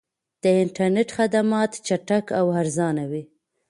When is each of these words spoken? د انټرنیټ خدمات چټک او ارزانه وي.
د 0.43 0.45
انټرنیټ 0.61 1.09
خدمات 1.17 1.71
چټک 1.87 2.25
او 2.39 2.45
ارزانه 2.61 3.03
وي. 3.11 3.23